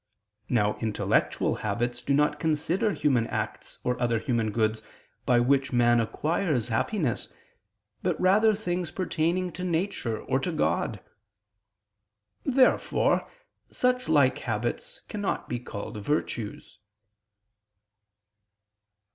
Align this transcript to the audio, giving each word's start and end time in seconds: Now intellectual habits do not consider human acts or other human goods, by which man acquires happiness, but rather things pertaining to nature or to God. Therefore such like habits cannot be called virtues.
Now 0.49 0.79
intellectual 0.79 1.57
habits 1.61 2.01
do 2.01 2.11
not 2.15 2.39
consider 2.39 2.91
human 2.91 3.27
acts 3.27 3.77
or 3.83 4.01
other 4.01 4.17
human 4.17 4.49
goods, 4.51 4.81
by 5.27 5.39
which 5.39 5.71
man 5.71 5.99
acquires 5.99 6.69
happiness, 6.69 7.31
but 8.01 8.19
rather 8.19 8.55
things 8.55 8.89
pertaining 8.89 9.51
to 9.51 9.63
nature 9.63 10.19
or 10.19 10.39
to 10.39 10.51
God. 10.51 11.01
Therefore 12.43 13.29
such 13.69 14.09
like 14.09 14.39
habits 14.39 15.01
cannot 15.07 15.47
be 15.47 15.59
called 15.59 15.97
virtues. 15.97 16.79